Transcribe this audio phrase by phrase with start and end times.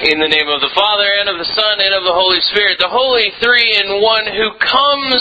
[0.00, 2.78] In the name of the Father, and of the Son, and of the Holy Spirit,
[2.80, 5.20] the Holy Three in One who comes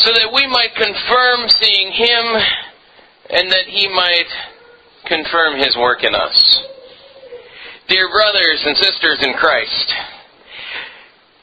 [0.00, 2.24] so that we might confirm seeing Him
[3.36, 4.32] and that He might
[5.04, 6.32] confirm His work in us.
[7.86, 9.92] Dear brothers and sisters in Christ,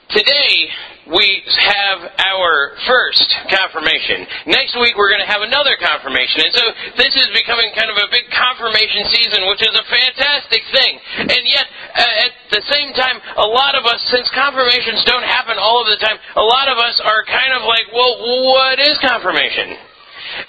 [0.09, 0.73] today
[1.11, 4.23] we have our first confirmation.
[4.47, 6.47] Next week we're going to have another confirmation.
[6.47, 6.65] And so
[6.95, 10.93] this is becoming kind of a big confirmation season, which is a fantastic thing.
[11.27, 15.59] And yet, uh, at the same time, a lot of us, since confirmations don't happen
[15.59, 18.95] all of the time, a lot of us are kind of like, well, what is
[19.03, 19.75] confirmation?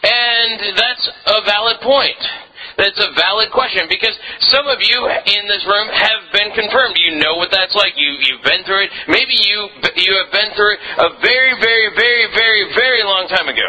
[0.07, 2.44] And that's a valid point.
[2.77, 4.15] That's a valid question because
[4.51, 6.99] some of you in this room have been confirmed.
[6.99, 7.95] You know what that's like.
[7.97, 8.91] You you've been through it.
[9.07, 9.59] Maybe you
[9.95, 13.69] you have been through it a very very very very very long time ago.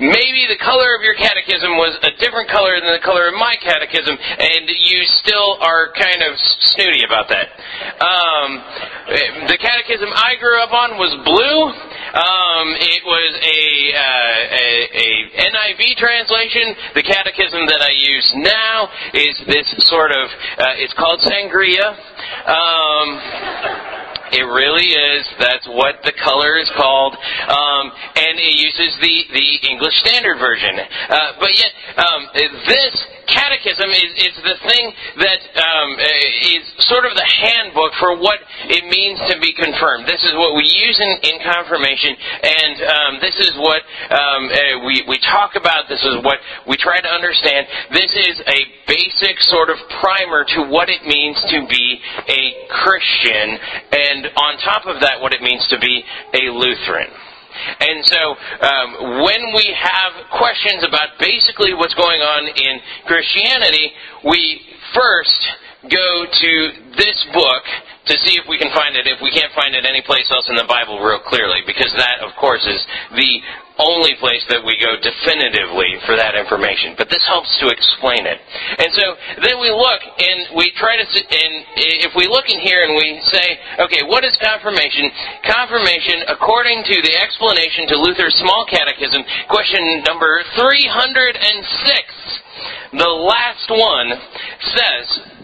[0.00, 3.54] Maybe the color of your catechism was a different color than the color of my
[3.60, 6.40] catechism, and you still are kind of
[6.72, 7.52] snooty about that.
[8.00, 8.48] Um,
[9.52, 11.95] the catechism I grew up on was blue.
[12.16, 15.08] Um, it was a, uh, a, a
[15.52, 16.72] NIV translation.
[16.96, 20.24] The catechism that I use now is this sort of,
[20.56, 21.92] uh, it's called sangria.
[22.48, 23.08] Um,
[24.32, 25.28] it really is.
[25.38, 30.74] That's what the color is called, um, and it uses the the English Standard Version.
[30.82, 32.26] Uh, but yet, um,
[32.66, 34.84] this catechism is, is the thing
[35.22, 38.38] that um, is sort of the handbook for what
[38.70, 40.06] it means to be confirmed.
[40.06, 44.86] This is what we use in, in confirmation, and um, this is what um, uh,
[44.86, 45.88] we we talk about.
[45.88, 47.66] This is what we try to understand.
[47.92, 53.58] This is a basic sort of primer to what it means to be a Christian,
[53.92, 56.02] and on top of that, what it means to be
[56.34, 57.25] a Lutheran.
[57.80, 58.22] And so,
[58.60, 58.88] um,
[59.24, 63.92] when we have questions about basically what's going on in Christianity,
[64.24, 64.60] we
[64.94, 65.40] first
[65.90, 66.50] go to
[66.96, 67.62] this book
[68.06, 70.56] to see if we can find it, if we can't find it anyplace else in
[70.56, 72.80] the Bible real clearly, because that, of course, is
[73.14, 73.40] the
[73.78, 76.96] only place that we go definitively for that information.
[76.96, 78.40] But this helps to explain it.
[78.80, 79.04] And so
[79.44, 81.52] then we look and we try to, and
[82.04, 85.12] if we look in here and we say, okay, what is confirmation?
[85.44, 89.20] Confirmation, according to the explanation to Luther's Small Catechism,
[89.52, 94.08] question number 306, the last one
[94.72, 95.35] says,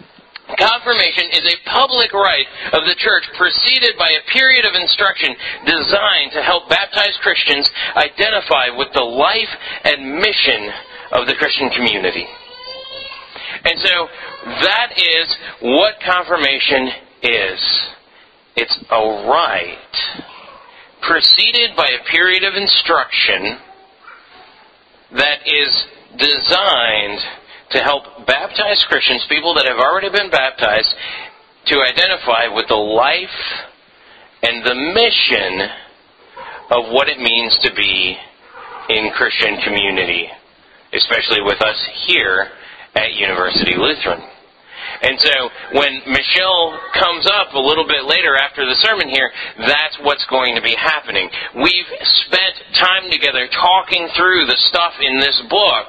[0.59, 6.33] Confirmation is a public rite of the church preceded by a period of instruction designed
[6.33, 9.53] to help baptized Christians identify with the life
[9.85, 10.71] and mission
[11.13, 12.27] of the Christian community.
[13.65, 14.09] And so
[14.63, 16.89] that is what confirmation
[17.23, 17.61] is.
[18.57, 19.79] It's a rite
[21.01, 23.59] preceded by a period of instruction
[25.13, 25.85] that is
[26.17, 27.21] designed
[27.73, 30.89] to help baptized Christians, people that have already been baptized,
[31.67, 33.39] to identify with the life
[34.43, 35.69] and the mission
[36.71, 38.17] of what it means to be
[38.89, 40.29] in Christian community,
[40.93, 42.49] especially with us here
[42.95, 44.23] at University Lutheran.
[45.03, 49.99] And so when Michelle comes up a little bit later after the sermon here, that's
[50.03, 51.31] what's going to be happening.
[51.57, 51.91] We've
[52.27, 55.87] spent time together talking through the stuff in this book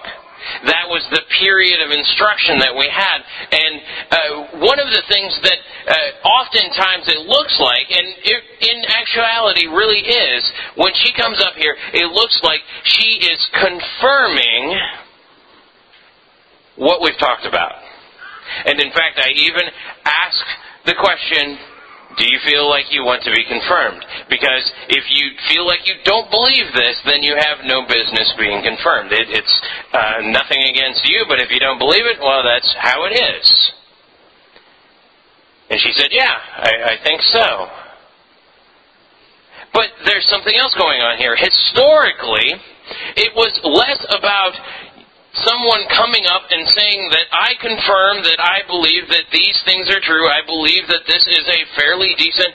[0.65, 3.19] that was the period of instruction that we had.
[3.51, 3.73] And
[4.11, 4.17] uh,
[4.59, 10.03] one of the things that uh, oftentimes it looks like, and it, in actuality really
[10.03, 10.41] is,
[10.75, 14.79] when she comes up here, it looks like she is confirming
[16.75, 17.73] what we've talked about.
[18.65, 19.63] And in fact, I even
[20.05, 20.45] ask
[20.85, 21.57] the question,
[22.17, 24.05] do you feel like you want to be confirmed?
[24.29, 28.61] Because if you feel like you don't believe this, then you have no business being
[28.61, 29.11] confirmed.
[29.11, 29.55] It, it's
[29.93, 33.71] uh, nothing against you, but if you don't believe it, well, that's how it is.
[35.69, 37.67] And she said, Yeah, I, I think so.
[39.73, 41.35] But there's something else going on here.
[41.35, 42.53] Historically,
[43.17, 44.53] it was less about
[45.33, 50.01] someone coming up and saying that I confirm that I believe that these things are
[50.01, 50.29] true.
[50.29, 52.53] I believe that this is a fairly decent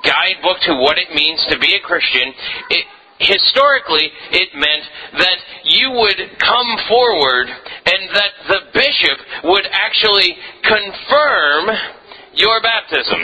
[0.00, 2.32] guidebook to what it means to be a Christian.
[2.70, 2.84] It,
[3.20, 4.84] historically, it meant
[5.20, 11.76] that you would come forward and that the bishop would actually confirm
[12.32, 13.20] your baptism.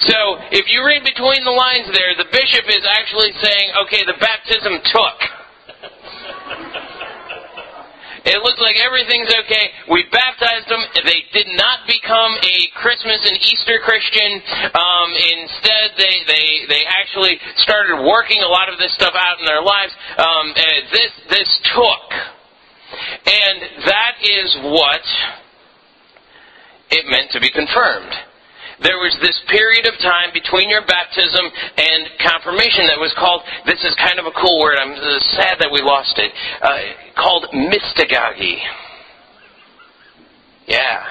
[0.00, 0.18] So,
[0.52, 4.76] if you read between the lines there, the bishop is actually saying, okay, the baptism
[4.92, 5.18] took.
[8.24, 9.70] It looks like everything's okay.
[9.88, 10.84] We baptized them.
[11.04, 14.42] They did not become a Christmas and Easter Christian.
[14.76, 19.46] Um, instead, they, they, they actually started working a lot of this stuff out in
[19.46, 19.92] their lives.
[20.18, 20.52] Um,
[20.92, 22.06] this, this took.
[23.24, 25.00] And that is what
[26.90, 28.29] it meant to be confirmed.
[28.82, 31.44] There was this period of time between your baptism
[31.76, 34.96] and confirmation that was called, this is kind of a cool word, I'm
[35.36, 36.32] sad that we lost it,
[36.64, 36.80] uh,
[37.16, 38.56] called mystagogy.
[40.66, 41.04] Yeah.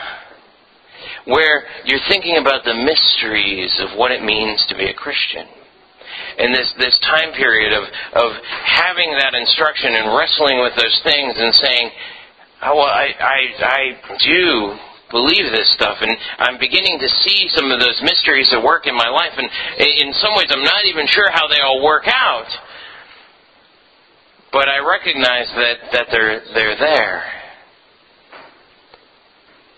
[1.25, 5.45] Where you're thinking about the mysteries of what it means to be a Christian.
[6.39, 7.83] And this, this time period of,
[8.18, 8.31] of
[8.65, 11.92] having that instruction and wrestling with those things and saying,
[12.63, 13.81] oh, well, I, I, I
[14.25, 14.80] do
[15.11, 18.95] believe this stuff, and I'm beginning to see some of those mysteries at work in
[18.95, 22.50] my life, and in some ways I'm not even sure how they all work out.
[24.51, 27.23] But I recognize that, that they're, they're there.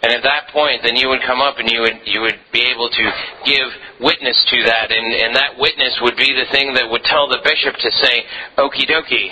[0.03, 2.65] And at that point, then you would come up and you would, you would be
[2.73, 3.11] able to
[3.45, 3.67] give
[3.99, 7.39] witness to that, and, and that witness would be the thing that would tell the
[7.43, 8.23] bishop to say,
[8.57, 9.29] okie dokie.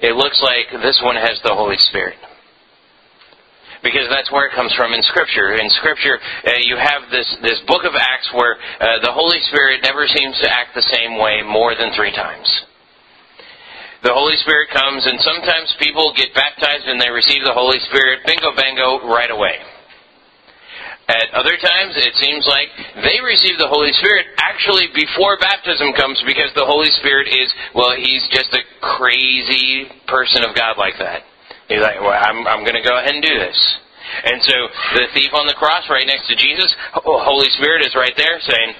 [0.00, 2.16] It looks like this one has the Holy Spirit
[3.86, 5.54] because that's where it comes from in Scripture.
[5.54, 9.86] In Scripture, uh, you have this, this book of Acts where uh, the Holy Spirit
[9.86, 12.50] never seems to act the same way more than three times.
[14.02, 18.26] The Holy Spirit comes, and sometimes people get baptized and they receive the Holy Spirit,
[18.26, 19.62] bingo bango, right away.
[21.06, 22.66] At other times, it seems like
[22.98, 27.46] they receive the Holy Spirit actually before baptism comes because the Holy Spirit is,
[27.78, 31.22] well, he's just a crazy person of God like that.
[31.68, 33.58] He's like, well, I'm, I'm going to go ahead and do this.
[34.24, 34.56] And so
[34.94, 38.74] the thief on the cross right next to Jesus, Holy Spirit is right there saying,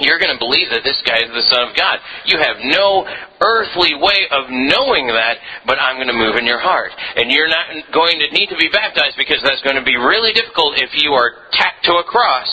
[0.00, 1.98] you're going to believe that this guy is the Son of God.
[2.28, 3.02] You have no
[3.40, 6.92] earthly way of knowing that, but I'm going to move in your heart.
[7.16, 10.32] And you're not going to need to be baptized because that's going to be really
[10.32, 12.50] difficult if you are tacked to a cross.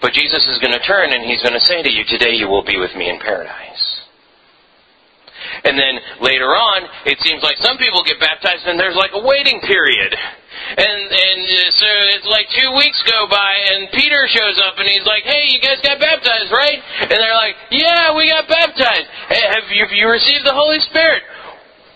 [0.00, 2.48] But Jesus is going to turn and he's going to say to you, Today you
[2.48, 3.99] will be with me in paradise.
[5.64, 9.20] And then later on, it seems like some people get baptized and there's like a
[9.20, 10.16] waiting period.
[10.70, 14.86] And and uh, so it's like two weeks go by and Peter shows up and
[14.88, 16.78] he's like, "Hey, you guys got baptized, right?"
[17.10, 19.08] And they're like, "Yeah, we got baptized.
[19.28, 21.22] Hey, have you, have you received the Holy Spirit?"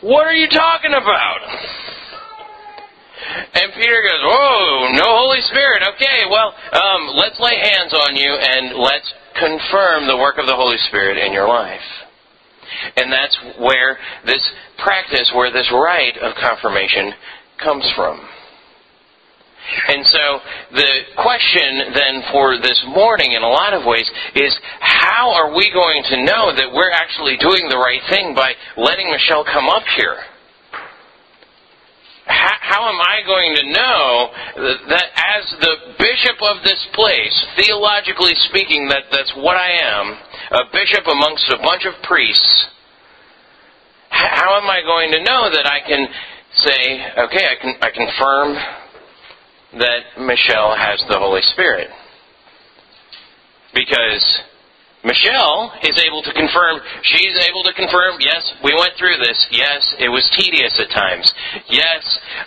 [0.00, 1.40] What are you talking about?
[3.54, 5.82] And Peter goes, "Whoa, no Holy Spirit.
[5.94, 10.56] Okay, well, um, let's lay hands on you and let's confirm the work of the
[10.56, 12.03] Holy Spirit in your life."
[12.96, 14.42] And that's where this
[14.78, 17.12] practice, where this rite of confirmation
[17.62, 18.20] comes from.
[19.88, 20.40] And so
[20.76, 25.72] the question then for this morning in a lot of ways is how are we
[25.72, 29.84] going to know that we're actually doing the right thing by letting Michelle come up
[29.96, 30.16] here?
[32.26, 34.30] How, how am I going to know
[34.90, 40.16] that as the bishop of this place, theologically speaking, that that's what I am,
[40.50, 42.66] a bishop amongst a bunch of priests,
[44.10, 46.08] how am I going to know that I can
[46.56, 48.54] say, okay, I can I confirm
[49.78, 51.88] that Michelle has the Holy Spirit?
[53.74, 54.40] Because
[55.04, 59.36] Michelle is able to confirm, she's able to confirm, yes, we went through this.
[59.50, 61.32] Yes, it was tedious at times.
[61.68, 62.00] Yes,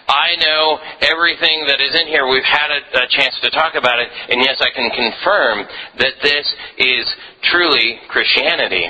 [0.10, 2.28] I know everything that is in here.
[2.28, 4.10] We've had a, a chance to talk about it.
[4.30, 5.70] And yes, I can confirm
[6.00, 6.46] that this
[6.78, 7.06] is
[7.44, 8.90] truly Christianity.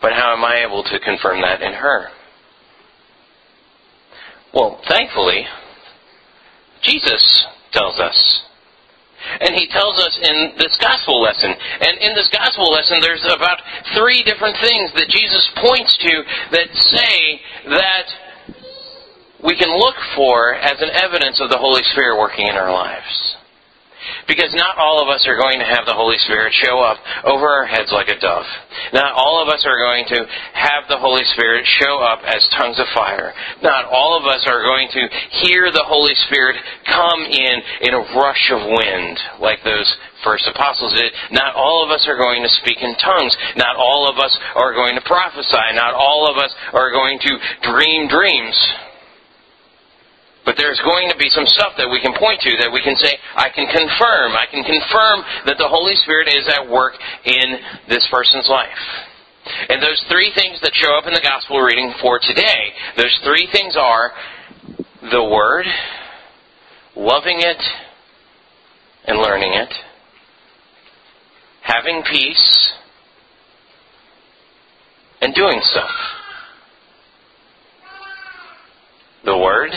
[0.00, 2.08] But how am I able to confirm that in her?
[4.54, 5.46] Well, thankfully,
[6.82, 8.42] Jesus tells us.
[9.40, 11.50] And he tells us in this gospel lesson.
[11.50, 13.58] And in this gospel lesson, there's about
[13.96, 18.06] three different things that Jesus points to that say that
[19.44, 23.36] we can look for as an evidence of the Holy Spirit working in our lives.
[24.26, 27.46] Because not all of us are going to have the Holy Spirit show up over
[27.46, 28.46] our heads like a dove.
[28.92, 32.78] Not all of us are going to have the Holy Spirit show up as tongues
[32.78, 33.32] of fire.
[33.62, 35.08] Not all of us are going to
[35.44, 36.56] hear the Holy Spirit
[36.86, 41.12] come in in a rush of wind like those first apostles did.
[41.30, 43.36] Not all of us are going to speak in tongues.
[43.56, 45.68] Not all of us are going to prophesy.
[45.74, 48.56] Not all of us are going to dream dreams.
[50.44, 52.96] But there's going to be some stuff that we can point to that we can
[52.96, 54.36] say, I can confirm.
[54.36, 56.92] I can confirm that the Holy Spirit is at work
[57.24, 57.56] in
[57.88, 58.82] this person's life.
[59.68, 63.48] And those three things that show up in the gospel reading for today, those three
[63.52, 64.12] things are
[65.10, 65.66] the Word,
[66.96, 67.62] loving it
[69.06, 69.72] and learning it,
[71.62, 72.72] having peace,
[75.20, 75.90] and doing stuff.
[79.24, 79.70] The Word,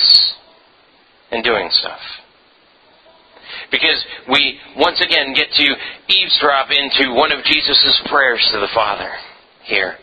[0.00, 0.34] peace
[1.32, 2.00] in doing stuff.
[3.70, 5.74] Because we once again get to
[6.08, 9.10] eavesdrop into one of Jesus' prayers to the Father
[9.64, 9.96] here.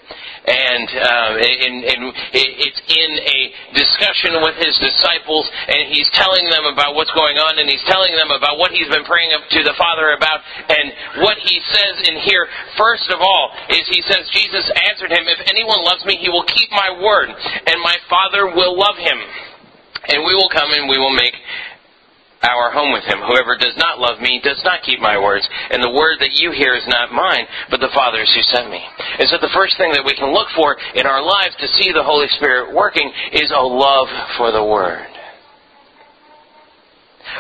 [0.48, 2.02] and, uh, and, and
[2.32, 3.40] it's in a
[3.76, 8.16] discussion with his disciples, and he's telling them about what's going on, and he's telling
[8.16, 10.40] them about what he's been praying to the Father about,
[10.72, 12.48] and what he says in here,
[12.80, 16.48] first of all, is he says, Jesus answered him, If anyone loves me, he will
[16.48, 19.20] keep my word, and my Father will love him.
[20.08, 21.36] And we will come and we will make
[22.44, 23.20] our home with him.
[23.26, 26.52] Whoever does not love me does not keep my words, and the word that you
[26.52, 28.84] hear is not mine, but the Father's who sent me.
[29.20, 31.92] And so the first thing that we can look for in our lives to see
[31.92, 35.08] the Holy Spirit working is a love for the word.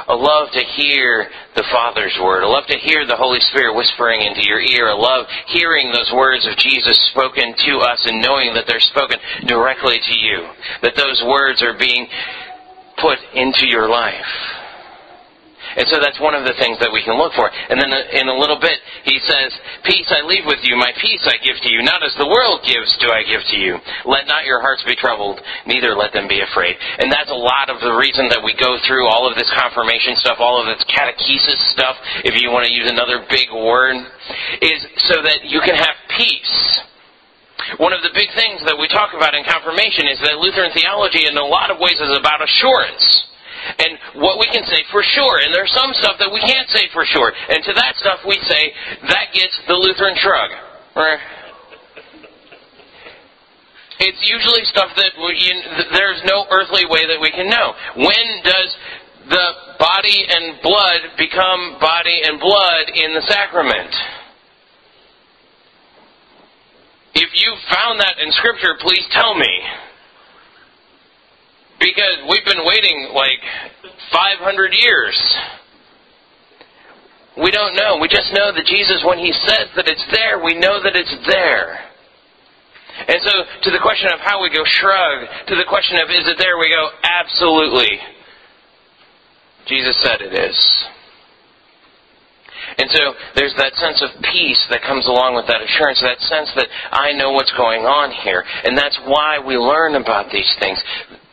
[0.09, 2.43] A love to hear the Father's word.
[2.43, 4.89] A love to hear the Holy Spirit whispering into your ear.
[4.89, 9.17] A love hearing those words of Jesus spoken to us and knowing that they're spoken
[9.47, 10.47] directly to you.
[10.81, 12.07] That those words are being
[12.97, 14.25] put into your life.
[15.75, 17.51] And so that's one of the things that we can look for.
[17.51, 19.51] And then uh, in a little bit, he says,
[19.83, 21.83] Peace I leave with you, my peace I give to you.
[21.83, 23.77] Not as the world gives do I give to you.
[24.07, 26.77] Let not your hearts be troubled, neither let them be afraid.
[26.97, 30.15] And that's a lot of the reason that we go through all of this confirmation
[30.17, 33.97] stuff, all of this catechesis stuff, if you want to use another big word,
[34.61, 34.79] is
[35.11, 36.86] so that you can have peace.
[37.75, 41.27] One of the big things that we talk about in confirmation is that Lutheran theology
[41.27, 43.27] in a lot of ways is about assurance
[43.79, 45.43] and what we can say for sure.
[45.43, 47.33] And there's some stuff that we can't say for sure.
[47.49, 48.71] And to that stuff we say,
[49.11, 50.51] that gets the Lutheran shrug.
[53.99, 55.33] It's usually stuff that we,
[55.91, 57.73] there's no earthly way that we can know.
[57.97, 58.69] When does
[59.29, 59.47] the
[59.79, 63.89] body and blood become body and blood in the sacrament?
[67.15, 69.53] If you found that in Scripture, please tell me.
[71.79, 73.41] Because we've been waiting like
[74.11, 75.15] 500 years.
[77.37, 77.97] We don't know.
[78.01, 81.15] We just know that Jesus, when He says that it's there, we know that it's
[81.27, 81.77] there.
[83.07, 86.25] And so, to the question of how we go shrug, to the question of is
[86.25, 87.99] it there, we go absolutely.
[89.67, 90.57] Jesus said it is.
[92.77, 96.49] And so there's that sense of peace that comes along with that assurance, that sense
[96.55, 98.45] that I know what's going on here.
[98.63, 100.77] And that's why we learn about these things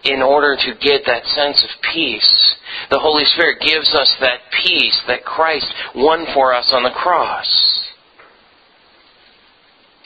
[0.04, 2.56] in order to get that sense of peace.
[2.90, 7.48] The Holy Spirit gives us that peace that Christ won for us on the cross.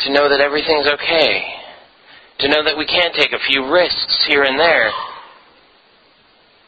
[0.01, 1.55] To know that everything's okay.
[2.41, 4.91] To know that we can take a few risks here and there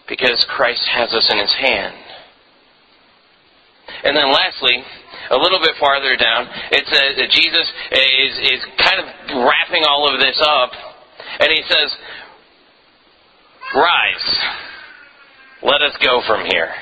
[0.08, 1.94] because Christ has us in His hand.
[4.04, 4.82] And then lastly,
[5.30, 9.06] a little bit farther down, it says that Jesus is, is kind of
[9.46, 10.70] wrapping all of this up,
[11.40, 11.96] and he says,
[13.74, 14.38] Rise.
[15.62, 16.72] Let us go from here.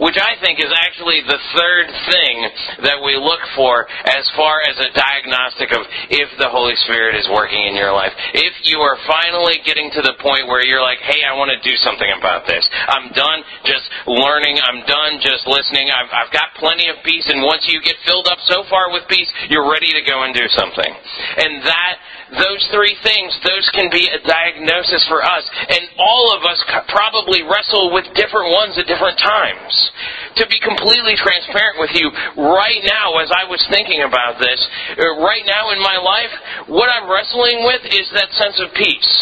[0.00, 2.36] Which I think is actually the third thing
[2.88, 7.28] that we look for as far as a diagnostic of if the Holy Spirit is
[7.28, 8.12] working in your life.
[8.32, 11.60] If you are finally getting to the point where you're like, hey, I want to
[11.60, 12.64] do something about this.
[12.88, 14.56] I'm done just learning.
[14.64, 15.92] I'm done just listening.
[15.92, 17.28] I've, I've got plenty of peace.
[17.28, 20.32] And once you get filled up so far with peace, you're ready to go and
[20.32, 20.92] do something.
[21.36, 21.94] And that
[22.30, 25.44] those three things, those can be a diagnosis for us.
[25.68, 29.49] And all of us probably wrestle with different ones at different times.
[30.36, 34.60] To be completely transparent with you, right now, as I was thinking about this,
[34.98, 36.32] uh, right now in my life,
[36.68, 39.12] what I'm wrestling with is that sense of peace.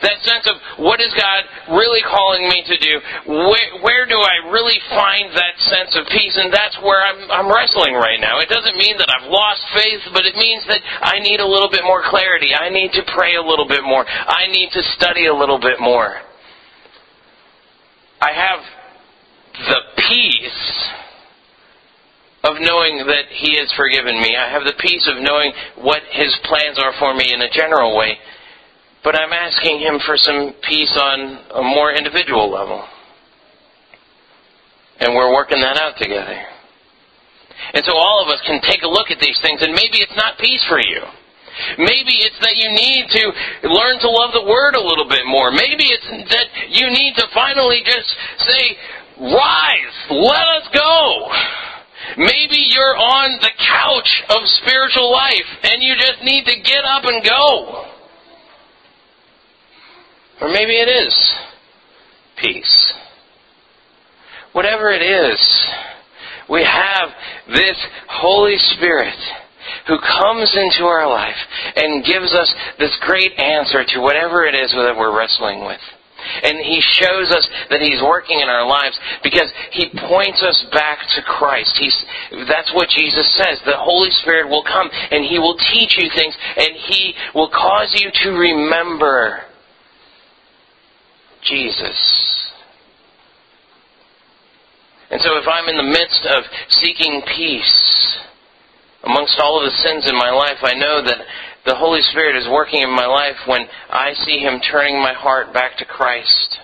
[0.00, 1.42] That sense of what is God
[1.74, 2.94] really calling me to do?
[3.26, 6.38] Where, where do I really find that sense of peace?
[6.38, 8.38] And that's where I'm, I'm wrestling right now.
[8.38, 11.68] It doesn't mean that I've lost faith, but it means that I need a little
[11.68, 12.54] bit more clarity.
[12.54, 14.06] I need to pray a little bit more.
[14.06, 16.14] I need to study a little bit more.
[18.22, 18.60] I have
[19.54, 20.88] the peace
[22.44, 24.36] of knowing that He has forgiven me.
[24.36, 27.96] I have the peace of knowing what His plans are for me in a general
[27.96, 28.18] way.
[29.02, 31.18] But I'm asking him for some peace on
[31.58, 32.86] a more individual level.
[35.00, 36.38] And we're working that out together.
[37.74, 40.14] And so all of us can take a look at these things, and maybe it's
[40.16, 41.02] not peace for you.
[41.78, 43.22] Maybe it's that you need to
[43.68, 45.50] learn to love the Word a little bit more.
[45.50, 48.76] Maybe it's that you need to finally just say,
[49.20, 51.28] Rise, let us go.
[52.16, 57.04] Maybe you're on the couch of spiritual life and you just need to get up
[57.04, 57.84] and go.
[60.40, 61.32] Or maybe it is
[62.36, 62.92] peace.
[64.52, 65.66] Whatever it is,
[66.50, 67.08] we have
[67.48, 67.76] this
[68.08, 69.14] Holy Spirit
[69.86, 71.36] who comes into our life
[71.76, 75.80] and gives us this great answer to whatever it is that we're wrestling with.
[76.42, 80.98] And He shows us that He's working in our lives because He points us back
[81.16, 81.76] to Christ.
[81.78, 82.04] He's,
[82.48, 83.60] that's what Jesus says.
[83.64, 87.94] The Holy Spirit will come and He will teach you things and He will cause
[88.00, 89.42] you to remember
[91.42, 91.98] Jesus.
[95.10, 96.44] And so if I'm in the midst of
[96.80, 98.16] seeking peace
[99.04, 101.18] amongst all of the sins in my life, I know that
[101.64, 105.52] the Holy Spirit is working in my life when I see Him turning my heart
[105.52, 106.58] back to Christ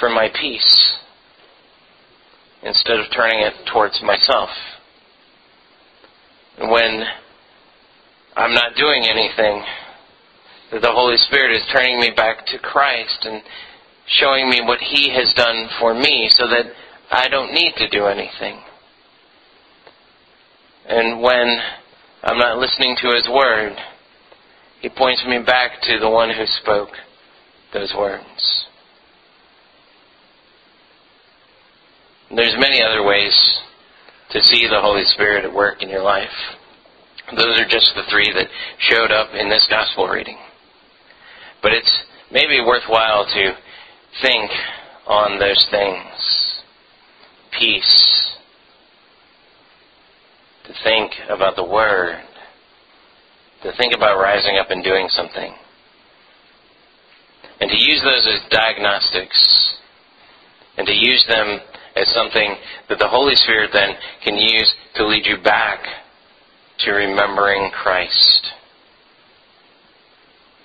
[0.00, 0.94] for my peace
[2.62, 4.48] instead of turning it towards myself.
[6.58, 7.04] When
[8.36, 9.62] I'm not doing anything,
[10.72, 13.42] that the Holy Spirit is turning me back to Christ and
[14.06, 16.66] showing me what He has done for me so that
[17.10, 18.58] I don't need to do anything.
[20.86, 21.58] And when
[22.24, 23.76] I'm not listening to His Word,
[24.80, 26.88] He points me back to the one who spoke
[27.74, 28.66] those words.
[32.34, 33.58] There's many other ways
[34.30, 36.32] to see the Holy Spirit at work in your life.
[37.36, 40.38] Those are just the three that showed up in this gospel reading.
[41.62, 43.56] But it's maybe worthwhile to
[44.22, 44.50] think
[45.06, 46.62] on those things
[47.58, 48.33] peace,
[50.64, 52.22] to think about the Word,
[53.62, 55.54] to think about rising up and doing something,
[57.60, 59.76] and to use those as diagnostics,
[60.76, 61.60] and to use them
[61.96, 62.56] as something
[62.88, 65.80] that the Holy Spirit then can use to lead you back
[66.80, 68.48] to remembering Christ.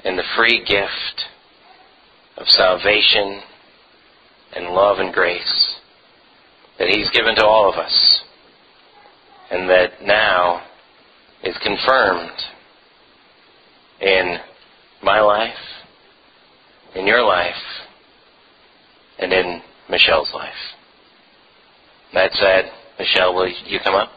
[0.03, 1.25] And the free gift
[2.38, 3.41] of salvation
[4.56, 5.75] and love and grace
[6.79, 8.22] that He's given to all of us,
[9.51, 10.62] and that now
[11.44, 12.38] is confirmed
[14.01, 14.38] in
[15.01, 15.53] my life,
[16.96, 17.53] in your life,
[19.20, 20.53] and in Michelle's life.
[22.13, 24.10] That said, Michelle, will you come up?